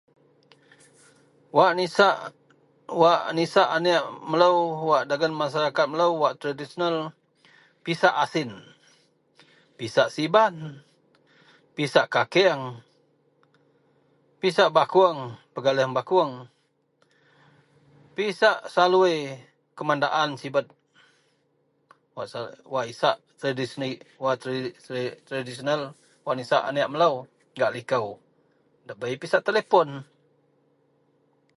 [1.57, 2.15] Wak nisak,
[3.01, 4.57] wak nisak aneak melou
[4.89, 6.95] wak dagen maseraket melou wak tradisional,
[7.83, 8.51] pisak asin,
[9.77, 10.55] pisak siban,
[11.77, 12.63] pisak kakeang,
[14.41, 15.19] pisak bakuong
[15.53, 16.33] pegaleang bakuong,
[18.17, 19.17] pisak salui
[19.77, 20.67] kuman daan sibet
[22.73, 23.89] wak isak tradisi
[24.23, 24.35] wak
[25.29, 25.81] tradisional
[26.25, 27.15] wak nisak aneak melou
[27.59, 28.07] gak likou.
[28.87, 29.91] Debei pisak telipon.